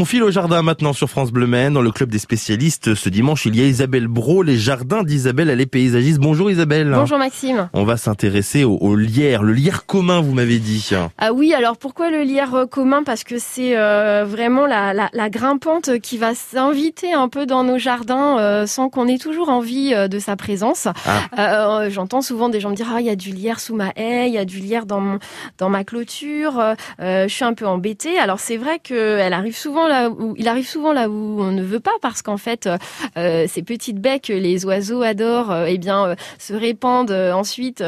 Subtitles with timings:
[0.00, 1.74] On file au jardin maintenant sur France Bleu Maine.
[1.74, 5.50] Dans le club des spécialistes, ce dimanche, il y a Isabelle Bro, les jardins d'Isabelle,
[5.50, 6.20] elle est paysagiste.
[6.20, 6.90] Bonjour Isabelle.
[6.94, 7.68] Bonjour Maxime.
[7.74, 10.88] On va s'intéresser au, au, lierre, le lierre commun, vous m'avez dit.
[11.18, 13.02] Ah oui, alors pourquoi le lierre euh, commun?
[13.04, 17.62] Parce que c'est euh, vraiment la, la, la, grimpante qui va s'inviter un peu dans
[17.62, 20.88] nos jardins euh, sans qu'on ait toujours envie de sa présence.
[21.36, 21.90] Ah.
[21.90, 24.28] J'entends souvent des gens me dire ah il y a du lierre sous ma haie,
[24.28, 25.18] il y a du lierre dans mon
[25.58, 26.74] dans ma clôture.
[26.98, 28.18] je suis un peu embêtée.
[28.18, 31.52] Alors c'est vrai que elle arrive souvent là où il arrive souvent là où on
[31.52, 32.68] ne veut pas parce qu'en fait
[33.16, 37.82] ces petites baies que les oiseaux adorent, eh bien se répandent ensuite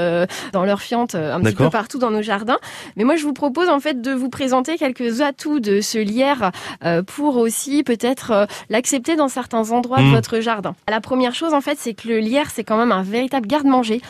[0.52, 2.58] dans leur fiente un petit peu partout dans nos jardins.
[2.96, 6.50] Mais moi je vous propose en fait de vous présenter quelques atouts de ce lierre
[6.84, 10.14] euh, pour aussi peut-être euh, l'accepter dans certains endroits de mmh.
[10.14, 10.74] votre jardin.
[10.88, 14.00] La première chose en fait, c'est que le lierre c'est quand même un véritable garde-manger.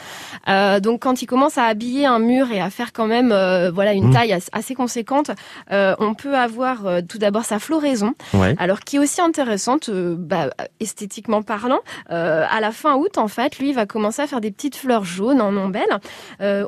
[0.48, 3.28] Euh, donc quand il commence à habiller un mur et à faire quand même
[3.72, 4.12] voilà une mmh.
[4.12, 5.30] taille assez conséquente,
[5.70, 8.14] on peut avoir tout d'abord sa floraison,
[8.58, 10.50] alors qui est aussi intéressante bah,
[10.80, 11.80] esthétiquement parlant.
[12.08, 15.40] à la fin août en fait, lui va commencer à faire des petites fleurs jaunes
[15.40, 16.00] en ombelle,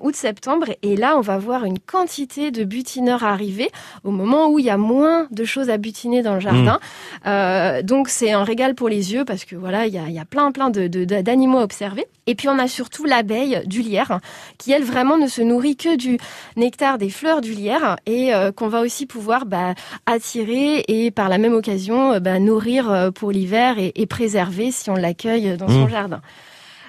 [0.02, 3.70] août-septembre, et là on va voir une quantité de butineurs arriver
[4.02, 6.78] au moment où il y a moins de choses à butiner dans le jardin.
[7.24, 7.28] Mmh.
[7.28, 10.18] Euh, donc c'est un régal pour les yeux parce que voilà, il y a, y
[10.18, 12.06] a, plein plein de, d'animaux à observer.
[12.26, 14.20] Et puis on a surtout l'abeille du lierre
[14.58, 16.18] qui elle vraiment ne se nourrit que du
[16.56, 19.74] nectar des fleurs du lierre et euh, qu'on va aussi pouvoir bah,
[20.06, 24.70] attirer et par la même occasion euh, bah, nourrir euh, pour l'hiver et, et, préserver
[24.70, 25.90] si on l'accueille dans son mmh.
[25.90, 26.20] jardin.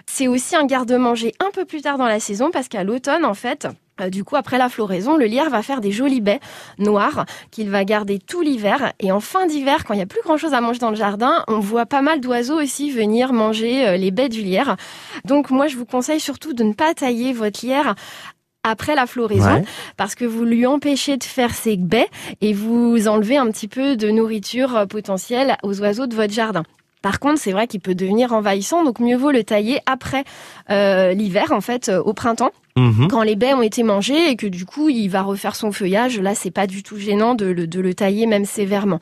[0.06, 3.34] C'est aussi un garde-manger un peu plus tard dans la saison parce qu'à l'automne, en
[3.34, 3.68] fait,
[4.02, 6.42] euh, du coup, après la floraison, le lierre va faire des jolies baies
[6.78, 8.94] noires qu'il va garder tout l'hiver.
[9.00, 10.96] Et en fin d'hiver, quand il n'y a plus grand chose à manger dans le
[10.96, 14.76] jardin, on voit pas mal d'oiseaux aussi venir manger euh, les baies du lierre.
[15.24, 17.96] Donc moi, je vous conseille surtout de ne pas tailler votre lierre
[18.66, 19.64] après la floraison
[19.96, 22.10] parce que vous lui empêchez de faire ses baies
[22.42, 26.64] et vous enlevez un petit peu de nourriture euh, potentielle aux oiseaux de votre jardin.
[27.02, 30.24] Par contre, c'est vrai qu'il peut devenir envahissant, donc mieux vaut le tailler après
[30.72, 32.50] euh, l'hiver, en fait, euh, au printemps.
[32.76, 33.08] Mhm.
[33.10, 36.20] Quand les baies ont été mangées et que du coup il va refaire son feuillage,
[36.20, 39.00] là c'est pas du tout gênant de le tailler même sévèrement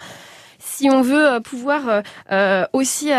[0.66, 2.02] si on veut euh, pouvoir euh,
[2.32, 3.10] euh, aussi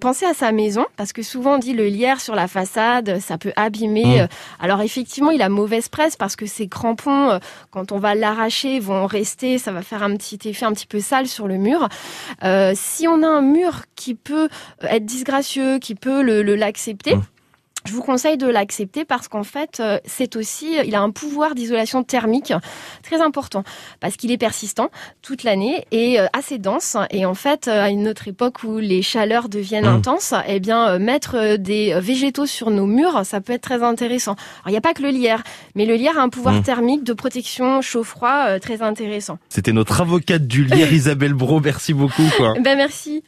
[0.00, 3.38] penser à sa maison, parce que souvent on dit le lierre sur la façade, ça
[3.38, 4.22] peut abîmer.
[4.22, 4.28] Mmh.
[4.60, 7.38] Alors effectivement, il a mauvaise presse parce que ces crampons,
[7.70, 11.00] quand on va l'arracher, vont rester, ça va faire un petit effet un petit peu
[11.00, 11.88] sale sur le mur.
[12.74, 14.48] si on a un mur qui peut
[14.82, 17.16] être disgracieux, qui peut le l'accepter.
[17.88, 21.54] Je vous conseille de l'accepter parce qu'en fait, euh, c'est aussi, il a un pouvoir
[21.54, 22.52] d'isolation thermique
[23.02, 23.64] très important
[23.98, 24.90] parce qu'il est persistant
[25.22, 26.98] toute l'année et euh, assez dense.
[27.10, 29.96] Et en fait, euh, à une autre époque où les chaleurs deviennent mmh.
[29.96, 34.32] intenses, eh bien, mettre des végétaux sur nos murs, ça peut être très intéressant.
[34.32, 35.42] Alors, il n'y a pas que le lierre,
[35.74, 36.62] mais le lierre a un pouvoir mmh.
[36.64, 39.38] thermique de protection chaud-froid très intéressant.
[39.48, 41.60] C'était notre avocate du lierre, Isabelle Bro.
[41.60, 42.28] Merci beaucoup.
[42.36, 42.52] Quoi.
[42.62, 43.22] Ben merci.